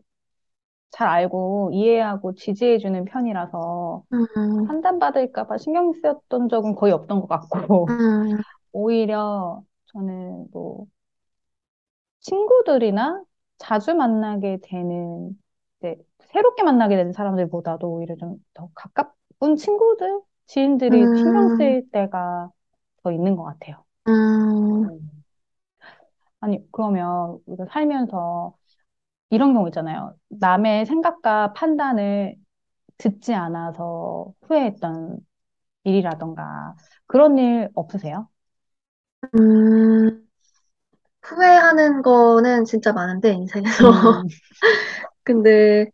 잘 0.91 1.07
알고 1.09 1.71
이해하고 1.73 2.35
지지해주는 2.35 3.05
편이라서 3.05 4.03
음, 4.13 4.23
판단받을까 4.63 5.47
봐 5.47 5.57
신경 5.57 5.93
쓰였던 5.93 6.49
적은 6.49 6.75
거의 6.75 6.93
없던 6.93 7.21
것 7.21 7.27
같고, 7.27 7.89
음, 7.89 8.41
오히려 8.73 9.63
저는 9.87 10.47
뭐 10.51 10.87
친구들이나 12.21 13.23
자주 13.57 13.93
만나게 13.95 14.59
되는, 14.63 15.39
이제 15.79 15.95
새롭게 16.31 16.63
만나게 16.63 16.95
되는 16.97 17.11
사람들보다도 17.13 17.87
오히려 17.91 18.15
좀 18.17 18.37
더 18.53 18.69
가까운 18.75 19.55
친구들, 19.57 20.21
지인들이 20.47 21.09
신경 21.13 21.49
음, 21.49 21.49
쓰일 21.49 21.89
때가 21.91 22.51
더 23.03 23.11
있는 23.11 23.35
것 23.35 23.43
같아요. 23.43 23.85
음, 24.07 24.89
음. 24.89 25.23
아니, 26.39 26.59
그러면 26.71 27.39
우리가 27.45 27.65
살면서 27.71 28.55
이런 29.31 29.53
경우 29.53 29.67
있잖아요. 29.69 30.15
남의 30.29 30.85
생각과 30.87 31.53
판단을 31.53 32.35
듣지 32.97 33.33
않아서 33.35 34.33
후회했던 34.43 35.19
일이라던가 35.85 36.75
그런 37.07 37.37
일 37.39 37.69
없으세요? 37.75 38.29
음, 39.35 40.27
후회하는 41.23 42.01
거는 42.01 42.65
진짜 42.65 42.93
많은데, 42.93 43.31
인생에서. 43.33 43.91
음, 43.91 44.27
근데 45.23 45.87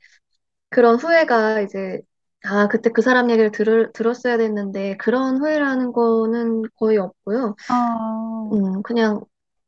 그런 0.74 0.96
후회가 0.98 1.62
이제, 1.62 2.02
아, 2.46 2.68
그때 2.68 2.92
그 2.92 3.02
사람 3.02 3.30
얘기를 3.32 3.52
들을, 3.52 3.92
들었어야 3.94 4.38
됐는데, 4.38 4.98
그런 4.98 5.38
후회라는 5.40 5.94
거는 5.94 6.64
거의 6.78 6.98
없고요. 6.98 7.56
아, 7.68 7.76
음, 8.54 8.82
그냥 8.84 9.22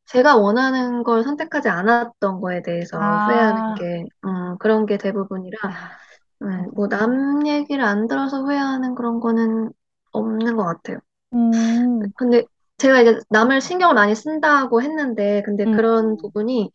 제가 0.05 0.37
원하는 0.37 1.03
걸 1.03 1.23
선택하지 1.23 1.69
않았던 1.69 2.41
거에 2.41 2.61
대해서 2.63 3.17
후회하는 3.25 3.61
아, 3.61 3.75
게, 3.75 4.05
음, 4.25 4.57
그런 4.59 4.85
게 4.85 4.97
대부분이라, 4.97 5.57
아, 5.63 5.99
음, 6.43 6.71
뭐, 6.75 6.87
맞아요. 6.89 6.89
남 6.89 7.47
얘기를 7.47 7.83
안 7.85 8.07
들어서 8.07 8.43
후회하는 8.43 8.95
그런 8.95 9.19
거는 9.21 9.71
없는 10.13 10.57
것 10.57 10.65
같아요. 10.65 10.99
음, 11.33 12.11
근데 12.15 12.43
제가 12.77 13.01
이제 13.01 13.19
남을 13.29 13.61
신경을 13.61 13.95
많이 13.95 14.15
쓴다고 14.15 14.81
했는데, 14.81 15.41
근데 15.45 15.67
음, 15.67 15.69
그런 15.69 16.17
부분이 16.17 16.71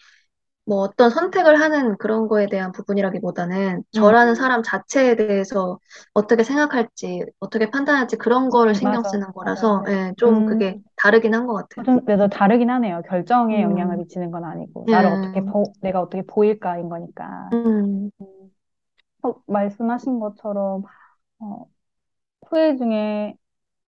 뭐 0.67 0.79
어떤 0.83 1.11
선택을 1.11 1.61
하는 1.61 1.97
그런 1.99 2.29
거에 2.29 2.47
대한 2.49 2.73
부분이라기보다는 2.73 3.83
음, 3.95 4.14
저라는 4.14 4.35
사람 4.37 4.62
자체에 4.62 5.17
대해서 5.17 5.79
어떻게 6.14 6.45
생각할지, 6.45 7.25
어떻게 7.40 7.71
판단할지 7.71 8.17
그런 8.17 8.50
거를 8.50 8.75
음, 8.75 8.76
신경 8.76 9.02
맞아, 9.02 9.02
쓰는 9.05 9.33
맞아. 9.35 9.35
거라서, 9.35 9.85
네. 9.85 9.93
예, 9.93 10.14
좀 10.17 10.45
음, 10.45 10.45
그게 10.45 10.79
다르긴 10.97 11.35
한 11.35 11.47
것 11.47 11.55
같아요. 11.55 11.85
좀, 11.85 12.05
그래서 12.05 12.29
다르긴 12.29 12.71
하네요. 12.71 13.02
결정에 13.09 13.62
영향을 13.62 13.97
음, 13.97 13.99
미치는 13.99 14.31
건 14.31 14.45
아니고, 14.45 14.88
나를 14.90 15.09
어떻게, 15.11 15.40
예, 15.40 15.45
보, 15.45 15.73
내가 15.81 16.00
어떻게 16.00 16.23
보일까인 16.26 16.88
거니까. 16.88 17.52
음, 17.52 18.11
음, 18.21 18.54
어, 19.23 19.34
말씀하신 19.47 20.21
것처럼, 20.21 20.84
어, 21.41 21.67
후회 22.49 22.76
중에 22.76 23.34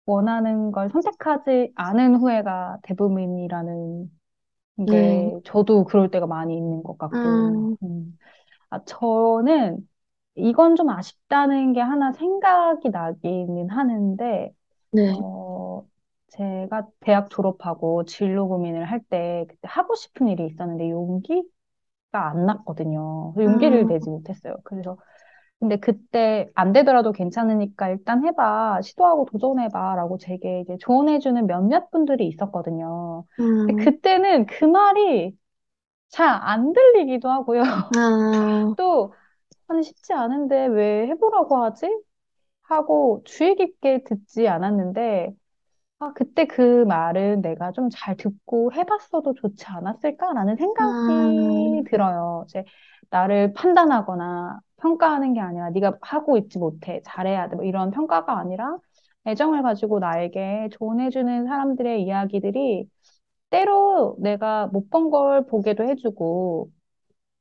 원하는 0.05 0.71
걸 0.71 0.89
선택하지 0.91 1.73
않은 1.75 2.15
후회가 2.17 2.79
대부분이라는 2.83 4.11
네, 4.85 5.31
게 5.31 5.39
저도 5.45 5.85
그럴 5.85 6.09
때가 6.11 6.27
많이 6.27 6.55
있는 6.57 6.83
것 6.83 6.97
같고, 6.97 7.69
음, 7.69 7.77
음. 7.83 8.17
아, 8.69 8.83
저는 8.85 9.87
이건 10.35 10.75
좀 10.77 10.89
아쉽다는 10.89 11.73
게 11.73 11.81
하나 11.81 12.11
생각이 12.13 12.89
나기는 12.91 13.69
하는데, 13.69 14.53
네, 14.91 15.25
어, 15.25 15.85
제가 16.29 16.87
대학 17.01 17.29
졸업하고 17.31 18.05
진로 18.05 18.47
고민을 18.49 18.85
할 18.85 19.01
때 19.09 19.45
그때 19.49 19.59
하고 19.69 19.95
싶은 19.95 20.27
일이 20.29 20.45
있었는데 20.47 20.89
용기가 20.91 21.43
안 22.13 22.45
났거든요. 22.45 23.33
용기를 23.37 23.87
음, 23.87 23.87
내지 23.87 24.09
못했어요. 24.09 24.55
그래서 24.63 24.97
근데 25.61 25.77
그때 25.79 26.51
안 26.55 26.73
되더라도 26.73 27.13
괜찮으니까 27.13 27.89
일단 27.91 28.25
해봐, 28.27 28.81
시도하고 28.83 29.27
도전해봐라고 29.27 30.19
제게 30.19 30.61
이제 30.61 30.77
조언해주는 30.81 31.47
몇몇 31.47 31.91
분들이 31.91 32.27
있었거든요. 32.29 33.25
근데 33.65 33.77
음, 33.79 33.85
그때는 33.85 34.47
그 34.47 34.65
말이 34.65 35.37
잘 36.09 36.27
안 36.43 36.73
들리기도 36.73 37.29
하고요. 37.29 37.61
아, 37.63 37.63
또, 38.75 39.13
아니, 39.67 39.83
쉽지 39.83 40.13
않은데 40.13 40.67
왜 40.67 41.07
해보라고 41.07 41.63
하지? 41.63 41.87
하고 42.63 43.23
주의 43.25 43.55
깊게 43.55 44.03
듣지 44.05 44.47
않았는데, 44.47 45.31
아, 45.99 46.13
그때 46.13 46.45
그 46.47 46.85
말은 46.85 47.41
내가 47.41 47.71
좀 47.71 47.89
잘 47.91 48.17
듣고 48.17 48.73
해봤어도 48.73 49.33
좋지 49.35 49.65
않았을까라는 49.67 50.55
생각이 50.57 51.03
음, 51.09 51.87
들어요. 51.89 52.45
이제 52.47 52.63
나를 53.09 53.53
판단하거나 53.53 54.59
평가하는 54.81 55.33
게 55.33 55.39
아니라 55.41 55.69
네가 55.71 55.97
하고 56.01 56.37
있지 56.37 56.59
못해, 56.59 57.01
잘해야 57.05 57.49
돼, 57.49 57.55
뭐 57.55 57.65
이런 57.65 57.91
평가가 57.91 58.37
아니라 58.39 58.77
애정을 59.27 59.61
가지고 59.63 59.99
나에게 59.99 60.69
조언해주는 60.73 61.45
사람들의 61.45 62.03
이야기들이 62.03 62.89
때로 63.51 64.15
내가 64.19 64.67
못 64.67 64.89
본 64.89 65.09
걸 65.11 65.45
보게도 65.47 65.83
해주고 65.85 66.69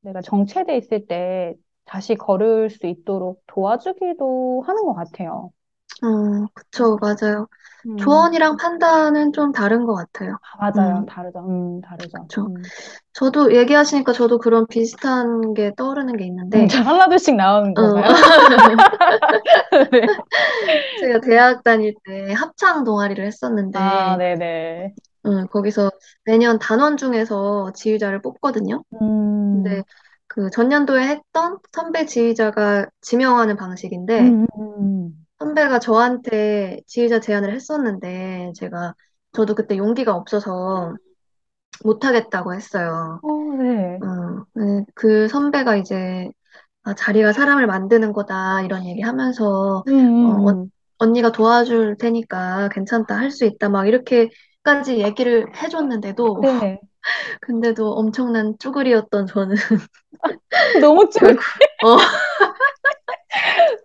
내가 0.03 0.23
정체돼 0.23 0.77
있을 0.79 1.07
때 1.07 1.55
다시 1.85 2.15
걸을 2.17 2.71
수 2.71 2.87
있도록 2.87 3.43
도와주기도 3.49 4.63
하는 4.67 4.85
것 4.85 4.95
같아요. 4.95 5.53
음, 6.05 6.45
음, 6.45 6.47
그쵸, 6.55 6.97
맞아요. 7.01 7.49
음. 7.87 8.31
조언이랑 8.37 8.57
판단은 8.57 9.33
좀 9.33 9.53
다른 9.53 9.85
것 9.87 9.95
같아요. 9.95 10.39
아, 10.41 10.71
맞아요. 10.71 11.05
음, 11.05 11.07
다르죠. 11.07 11.41
음, 11.41 11.81
다르죠. 11.81 12.29
그쵸. 12.29 12.49
음. 12.49 12.71
저도 13.15 13.55
얘기하시니까 13.57 14.13
저도 14.13 14.39
그런 14.39 14.67
비슷한 14.69 15.55
게 15.55 15.75
떠오르는 15.77 16.17
게 16.19 16.27
음, 16.55 16.67
있는데, 16.67 16.69
자, 16.69 16.83
하나둘씩 16.83 17.37
나오는 17.37 17.75
어, 17.75 17.81
건가요? 17.81 18.09
네. 18.71 18.85
제가 20.97 21.21
대학 21.21 21.63
다닐 21.65 21.95
때 22.05 22.33
합창 22.33 22.85
동아리를 22.85 23.25
아, 23.73 24.17
했었는데, 24.17 24.19
네네. 24.19 24.97
음, 25.27 25.47
거기서 25.49 25.91
매년 26.25 26.59
단원 26.59 26.97
중에서 26.97 27.73
지휘자를 27.75 28.23
뽑거든요. 28.23 28.83
근데 29.53 29.83
음, 29.83 29.85
그 30.29 30.51
전년도에 30.51 31.09
했던 31.09 31.59
선배 31.73 32.07
지휘자가 32.07 32.89
지명하는 33.03 33.57
방식인데, 33.57 34.37
음, 34.43 34.47
음. 34.59 35.27
선배가 35.41 35.79
저한테 35.81 36.81
지휘자 36.87 37.21
제안을 37.21 37.53
했었는데, 37.55 38.53
제가, 38.57 38.95
저도 39.33 39.55
그때 39.55 39.77
용기가 39.79 40.15
없어서 40.15 40.95
못하겠다고 41.85 42.55
했어요. 42.55 43.21
어, 43.23 43.29
네. 43.57 43.99
어, 44.03 44.45
네, 44.55 44.85
그 44.95 45.29
선배가 45.29 45.77
이제 45.77 46.31
아, 46.85 46.95
자리가 46.95 47.33
사람을 47.33 47.67
만드는 47.67 48.13
거다 48.13 48.63
이런 48.63 48.87
얘기 48.87 49.03
하면서 49.03 49.85
음, 49.89 49.93
어, 50.27 50.37
음, 50.37 50.49
어, 50.49 50.51
음. 50.53 50.71
언니가 50.99 51.33
도와줄 51.33 51.97
테니까 51.99 52.71
괜찮다 52.71 53.17
할 53.17 53.31
수 53.31 53.45
있다 53.47 53.69
막 53.71 53.87
이렇게까지 53.89 54.99
얘기를 55.01 55.47
해줬는데도 55.57 56.41
네. 56.43 56.81
근데도 57.43 57.93
엄청난 57.93 58.57
쭈구리였던 58.59 59.27
저는 59.27 59.57
너무 60.81 61.09
쭈구리, 61.11 61.37
결국 61.37 61.43
어 61.85 61.99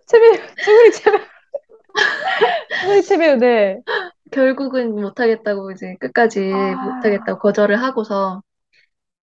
채비, 0.06 0.38
쭈구리 0.64 0.92
채비, 0.92 1.18
쭈구리 2.80 3.02
채비, 3.02 3.36
네. 3.38 3.80
결국은 4.32 4.94
못하겠다고 4.94 5.70
이제 5.72 5.96
끝까지 6.00 6.76
못하겠다고 6.80 7.38
아, 7.38 7.40
거절을 7.40 7.80
하고서 7.82 8.42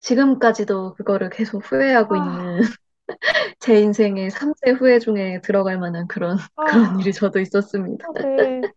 지금까지도 0.01 0.95
그거를 0.95 1.29
계속 1.31 1.59
후회하고 1.71 2.15
있는 2.17 2.59
아, 2.59 2.79
제 3.59 3.79
인생의 3.81 4.31
3대 4.31 4.71
후회 4.71 4.99
중에 4.99 5.41
들어갈 5.41 5.79
만한 5.79 6.07
그런 6.07 6.37
그런 6.65 6.99
일이 6.99 7.11
아, 7.11 7.13
저도 7.13 7.39
있었습니다. 7.41 8.07
아, 8.07 8.13
네. 8.19 8.69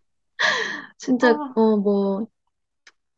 진짜 0.99 1.39
아, 1.39 1.55
어뭐 1.55 2.27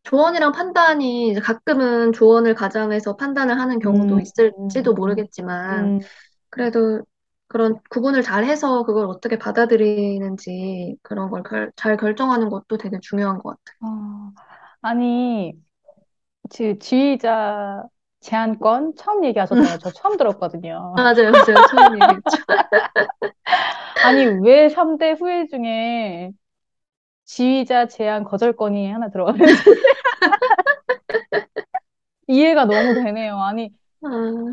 조언이랑 0.04 0.52
판단이 0.52 1.34
가끔은 1.42 2.12
조언을 2.12 2.54
가장해서 2.54 3.16
판단을 3.16 3.58
하는 3.60 3.78
음, 3.80 3.80
경우도 3.80 4.20
음, 4.20 4.20
있을지도 4.20 4.94
음, 4.94 4.94
모르겠지만, 4.94 5.94
음. 6.00 6.10
그래도 6.50 7.02
그런 7.48 7.78
구분을 7.90 8.22
잘 8.22 8.44
해서 8.44 8.84
그걸 8.84 9.06
어떻게 9.06 9.38
받아들이는지 9.38 10.96
그런 11.02 11.30
걸 11.30 11.42
잘 11.76 11.96
결정하는 11.96 12.48
것도 12.50 12.78
되게 12.78 12.98
중요한 13.00 13.38
것 13.38 13.50
같아요. 13.64 13.76
아, 13.80 14.32
아니, 14.82 15.52
지, 16.50 16.78
지휘자 16.80 17.84
제한권 18.20 18.96
처음 18.96 19.24
얘기하셨잖아요. 19.24 19.78
저 19.78 19.90
처음 19.92 20.16
들었거든요. 20.16 20.94
맞아요, 20.96 21.30
맞아요. 21.32 21.62
처음 21.70 21.96
얘기했죠. 21.96 22.42
아니, 24.00 24.26
왜 24.26 24.68
3대 24.68 25.12
후회 25.12 25.46
중에 25.46 26.30
지휘자 27.26 27.88
제한 27.88 28.24
거절권이 28.24 28.90
하나 28.92 29.10
들어가는지 29.10 29.46
이해가 32.28 32.64
너무 32.66 32.94
되네요. 32.94 33.38
아니, 33.40 33.70
아, 34.02 34.08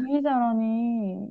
지휘자라니 0.06 1.30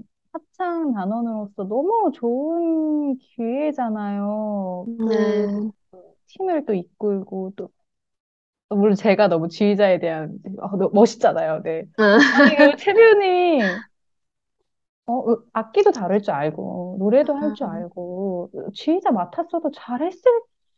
합창 0.61 0.92
단원으로서 0.92 1.64
너무 1.64 2.12
좋은 2.14 3.16
기회잖아요. 3.18 4.90
또 5.05 5.51
네. 5.53 5.73
팀을 6.29 6.64
또 6.66 6.75
이끌고 6.75 7.55
또 7.57 7.70
물론 8.68 8.94
제가 8.94 9.29
너무 9.29 9.49
지휘자에 9.49 9.99
대한 9.99 10.38
아, 10.61 10.68
너무 10.77 10.90
멋있잖아요. 10.94 11.62
네. 11.62 11.85
아니, 12.31 12.57
그최 12.57 12.92
배우님이 12.94 13.83
어, 15.07 15.33
으, 15.33 15.44
악기도 15.53 15.90
다룰 15.92 16.23
줄 16.23 16.35
알고, 16.35 16.96
노래도 17.01 17.35
할줄 17.35 17.66
음, 17.66 17.66
알고, 17.66 18.51
지휘자 18.75 19.11
맡았어도 19.11 19.70
잘했을 19.73 20.23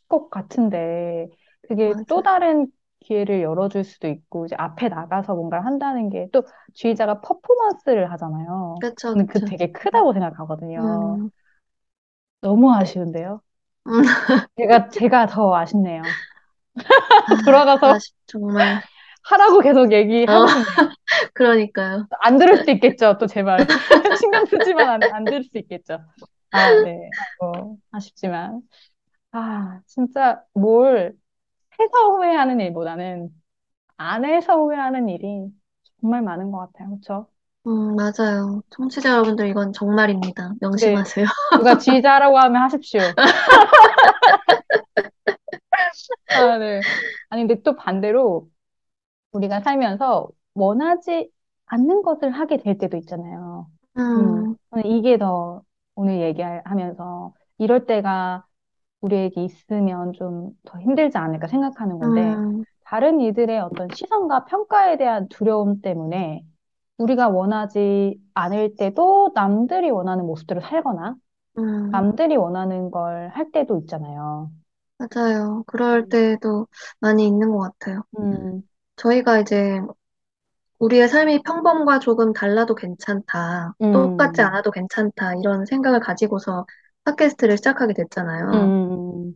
것 0.08 0.30
같은데, 0.30 1.28
그게 1.62 1.94
또. 2.08 2.22
다른 2.22 2.66
기회를 3.02 3.42
열어줄 3.42 3.84
수도 3.84 4.08
있고, 4.08 4.46
이제 4.46 4.56
앞에 4.58 4.88
나가서 4.88 5.34
뭔가를 5.34 5.66
한다는 5.66 6.10
게또 6.10 6.44
지휘자가 6.74 7.20
퍼포먼스를 7.20 8.10
하잖아요. 8.12 8.76
그쵸, 8.78 9.14
저는 9.14 9.26
그 9.28 9.42
그쵸. 9.42 9.44
되게 9.44 9.72
크다고 9.72 10.12
생각하거든요. 10.14 11.18
음, 11.18 11.30
너무 12.40 12.70
아쉬운데요? 12.74 13.40
음, 13.86 14.02
제가, 14.56 14.88
제가 14.90 15.26
더 15.26 15.54
아쉽네요. 15.56 16.18
아, 17.26 17.36
돌아가서 17.44 17.98
시- 17.98 18.12
정말. 18.26 18.82
하라고 19.24 19.60
계속 19.60 19.92
어, 20.26 20.32
얘기하고 20.32 20.46
싶네요. 20.48 20.88
그러니까요. 21.34 22.08
안 22.20 22.38
들을 22.38 22.56
수도 22.58 22.70
있겠죠, 22.72 23.18
또 23.18 23.26
제 23.26 23.42
말. 23.42 23.66
신경 24.14 24.44
쓰지만 24.46 24.88
안, 24.88 25.06
안 25.10 25.28
들을 25.28 25.44
수 25.44 25.58
있겠죠. 25.58 25.98
아, 26.52 26.74
네. 26.74 27.10
아이고, 27.40 27.78
아쉽지만. 27.90 28.62
아, 29.32 29.80
진짜 29.86 30.44
뭘 30.54 31.16
해서 31.80 32.08
후회하는 32.10 32.60
일보다는 32.60 33.30
안 33.98 34.24
해서 34.24 34.56
후회하는 34.56 35.08
일이 35.08 35.48
정말 36.00 36.22
많은 36.22 36.50
것 36.52 36.58
같아요. 36.72 36.90
그렇죠? 36.90 37.26
음, 37.66 37.94
맞아요. 37.94 38.60
청취자 38.70 39.10
여러분들, 39.10 39.48
이건 39.48 39.72
정말입니다. 39.72 40.48
네. 40.80 40.96
명심하세요. 40.96 41.26
누가 41.56 41.78
지휘자라고 41.78 42.36
하면 42.38 42.62
하십시오. 42.62 43.00
아, 46.28 46.58
네. 46.58 46.80
아니, 47.28 47.42
근데 47.46 47.62
또 47.62 47.76
반대로 47.76 48.48
우리가 49.32 49.60
살면서 49.62 50.28
원하지 50.54 51.30
않는 51.66 52.02
것을 52.02 52.30
하게 52.32 52.58
될 52.58 52.78
때도 52.78 52.96
있잖아요. 52.98 53.70
음, 53.96 54.18
음, 54.18 54.56
저는 54.70 54.86
이게 54.86 55.18
더 55.18 55.62
오늘 55.94 56.20
얘기하면서 56.22 57.34
이럴 57.58 57.86
때가 57.86 58.46
우리에게 59.02 59.44
있으면 59.44 60.14
좀 60.14 60.52
더 60.66 60.80
힘들지 60.80 61.18
않을까 61.18 61.48
생각하는 61.48 61.98
건데, 62.00 62.40
음, 62.42 62.64
다른 62.84 63.20
이들의 63.22 63.60
어떤 63.60 63.90
시선과 63.92 64.46
평가에 64.46 64.98
대한 64.98 65.28
두려움 65.30 65.82
때문에 65.82 66.44
우리가 66.98 67.28
원하지 67.30 68.20
않을 68.34 68.76
때도 68.76 69.32
남들이 69.34 69.90
원하는 69.90 70.26
모습대로 70.26 70.60
살거나, 70.62 71.16
음, 71.58 71.92
남들이 71.92 72.36
원하는 72.36 72.90
걸 72.90 73.30
할 73.34 73.50
때도 73.52 73.78
있잖아요. 73.80 74.50
맞아요. 74.98 75.64
그럴 75.66 76.08
음, 76.08 76.08
때도 76.08 76.66
많이 77.00 77.26
있는 77.26 77.50
것 77.50 77.58
같아요. 77.78 78.02
음, 78.18 78.62
저희가 78.96 79.40
이제 79.40 79.80
우리의 80.80 81.08
삶이 81.08 81.42
평범과 81.44 81.98
조금 82.00 82.32
달라도 82.32 82.74
괜찮다, 82.74 83.74
똑같지 83.90 84.42
음, 84.42 84.42
않아도 84.42 84.70
괜찮다, 84.70 85.34
이런 85.36 85.64
생각을 85.66 86.00
가지고서 86.00 86.66
팟캐스트를 87.04 87.56
시작하게 87.58 87.94
됐잖아요. 87.94 88.72
음, 88.90 89.34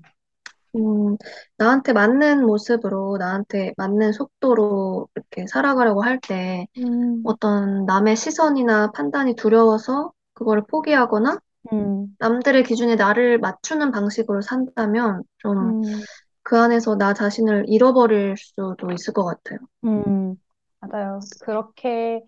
음, 0.76 1.16
나한테 1.56 1.92
맞는 1.92 2.44
모습으로, 2.46 3.16
나한테 3.18 3.72
맞는 3.76 4.12
속도로 4.12 5.08
이렇게 5.14 5.46
살아가려고 5.46 6.02
할 6.02 6.20
때, 6.20 6.66
음, 6.78 7.24
어떤 7.24 7.86
남의 7.86 8.16
시선이나 8.16 8.92
판단이 8.92 9.36
두려워서 9.36 10.12
그거를 10.34 10.64
포기하거나, 10.68 11.40
음, 11.72 12.16
남들의 12.18 12.64
기준에 12.64 12.96
나를 12.96 13.38
맞추는 13.40 13.92
방식으로 13.92 14.42
산다면, 14.42 15.24
좀 15.38 15.74
음, 15.74 16.06
그 16.42 16.58
안에서 16.58 16.96
나 16.96 17.14
자신을 17.14 17.66
잃어버릴 17.68 18.36
수도 18.38 18.76
있을 18.92 19.14
것 19.14 19.24
같아요. 19.24 19.58
음, 19.84 20.36
맞아요. 20.80 21.20
그렇게 21.40 22.22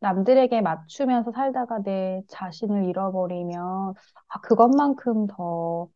남들에게 0.00 0.60
맞추면서 0.62 1.32
살다가 1.32 1.82
내 1.82 2.22
자신을 2.28 2.84
잃어버리면, 2.86 3.94
아, 4.28 4.40
그것만큼 4.42 5.26
더 5.28 5.88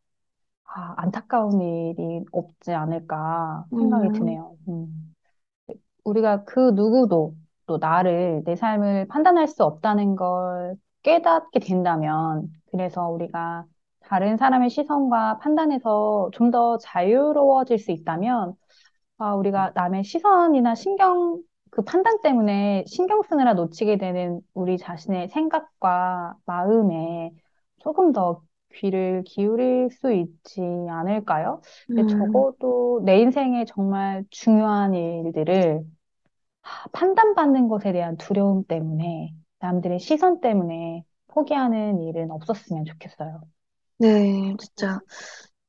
아, 0.65 0.95
안타까운 0.97 1.61
일이 1.61 2.25
없지 2.31 2.73
않을까 2.73 3.65
생각이 3.79 4.11
음, 4.11 4.13
드네요. 4.13 4.57
음. 4.69 5.15
우리가 6.03 6.43
그 6.45 6.71
누구도 6.71 7.35
또 7.67 7.77
나를, 7.77 8.43
내 8.45 8.55
삶을 8.55 9.07
판단할 9.07 9.47
수 9.47 9.63
없다는 9.63 10.15
걸 10.15 10.75
깨닫게 11.03 11.59
된다면, 11.59 12.47
그래서 12.71 13.07
우리가 13.09 13.65
다른 14.01 14.37
사람의 14.37 14.69
시선과 14.69 15.39
판단에서 15.39 16.29
좀 16.33 16.51
더 16.51 16.77
자유로워질 16.77 17.79
수 17.79 17.91
있다면, 17.91 18.53
아, 19.19 19.35
우리가 19.35 19.73
남의 19.75 20.03
시선이나 20.05 20.75
신경, 20.75 21.41
그 21.75 21.83
판단 21.83 22.21
때문에 22.21 22.85
신경 22.87 23.21
쓰느라 23.23 23.53
놓치게 23.53 23.97
되는 23.97 24.41
우리 24.53 24.77
자신의 24.77 25.29
생각과 25.29 26.35
마음에 26.45 27.31
조금 27.79 28.13
더 28.13 28.41
귀를 28.75 29.23
기울일 29.25 29.89
수 29.91 30.13
있지 30.13 30.61
않을까요? 30.89 31.61
근데 31.93 32.07
음, 32.07 32.07
적어도 32.07 33.01
내 33.05 33.19
인생에 33.21 33.65
정말 33.65 34.25
중요한 34.31 34.93
일들을 34.93 35.83
판단받는 36.93 37.67
것에 37.67 37.91
대한 37.93 38.17
두려움 38.17 38.63
때문에, 38.65 39.33
남들의 39.59 39.99
시선 39.99 40.41
때문에 40.41 41.03
포기하는 41.27 42.01
일은 42.01 42.31
없었으면 42.31 42.85
좋겠어요. 42.85 43.41
네, 43.97 44.55
진짜. 44.59 44.99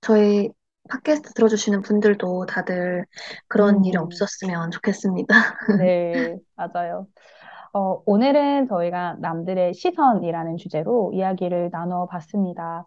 저희 0.02 0.50
팟캐스트 0.88 1.34
들어주시는 1.34 1.82
분들도 1.82 2.46
다들 2.46 3.04
그런 3.48 3.84
일이 3.84 3.96
음, 3.96 4.02
없었으면 4.02 4.70
좋겠습니다. 4.70 5.34
네, 5.72 6.36
맞아요. 6.56 7.06
어, 7.72 8.02
오늘은 8.06 8.68
저희가 8.68 9.16
남들의 9.20 9.74
시선이라는 9.74 10.56
주제로 10.58 11.12
이야기를 11.14 11.70
나눠봤습니다. 11.72 12.86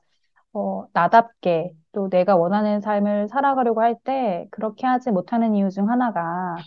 어, 0.54 0.86
나답게 0.94 1.74
또 1.94 2.10
내가 2.10 2.36
원하는 2.38 2.82
삶을 2.82 3.30
살아가려고 3.30 3.82
할 3.82 3.96
때 4.04 4.48
그렇게 4.52 4.88
하지 4.88 5.12
못하는 5.12 5.56
이유 5.56 5.70
중 5.72 5.90
하나가 5.90 6.64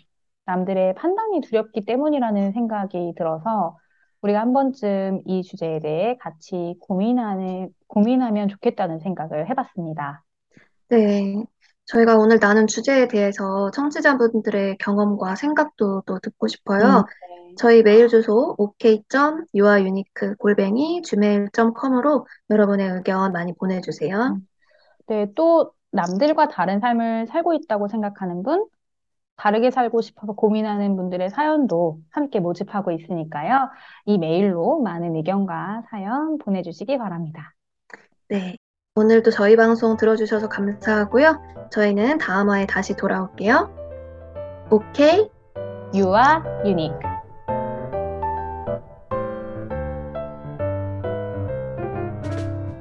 남들의 0.47 0.95
판단이 0.97 1.41
두렵기 1.43 1.85
때문이라는 1.87 2.53
생각이 2.53 3.15
들어서 3.17 3.79
우리가 4.23 4.41
한 4.41 4.53
번쯤 4.53 5.23
이 5.27 5.43
주제에 5.43 5.81
대해 5.81 6.17
같이 6.19 6.77
고민하는, 6.81 7.71
고민하면 7.89 8.49
좋겠다는 8.49 9.01
생각을 9.01 9.49
해봤습니다. 9.51 10.25
네. 10.93 11.43
저희가 11.87 12.19
오늘 12.19 12.39
나눈 12.39 12.67
주제에 12.67 13.09
대해서 13.09 13.71
청취자분들의 13.71 14.77
경험과 14.77 15.37
생각도 15.37 16.03
또 16.05 16.19
듣고 16.19 16.45
음, 16.45 16.49
싶어요. 16.49 16.97
네. 16.99 17.55
저희 17.57 17.83
메일 17.83 18.09
주소 18.09 18.55
ok.yuaunique 18.59 20.35
골뱅이 20.39 21.01
gmail.com으로 21.03 22.27
여러분의 22.51 22.91
의견 22.91 23.33
많이 23.33 23.55
보내주세요. 23.55 24.37
음. 24.37 24.47
네, 25.07 25.27
또 25.35 25.73
남들과 25.93 26.49
다른 26.49 26.79
삶을 26.79 27.27
살고 27.27 27.55
있다고 27.55 27.89
생각하는 27.89 28.43
분, 28.43 28.67
다르게 29.37 29.71
살고 29.71 30.03
싶어서 30.03 30.35
고민하는 30.35 30.95
분들의 30.97 31.31
사연도 31.31 32.01
함께 32.11 32.39
모집하고 32.39 32.91
있으니까요. 32.93 33.71
이 34.05 34.19
메일로 34.19 34.81
많은 34.81 35.17
의견과 35.17 35.85
사연 35.91 36.37
보내주시기 36.39 36.99
바랍니다. 36.99 37.55
네. 38.29 38.57
오늘도 38.95 39.31
저희 39.31 39.57
방송 39.57 39.97
들어주셔서 39.97 40.51
감사하고요. 40.51 41.41
저희는 41.71 42.19
다음 42.19 42.51
화에 42.51 42.67
다시 42.67 42.95
돌아올게요. 42.95 43.71
오케이? 44.71 45.31
You 45.95 46.15
are 46.15 46.43
unique. 46.67 47.12